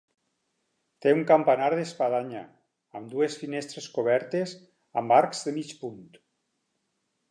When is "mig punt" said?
5.63-6.05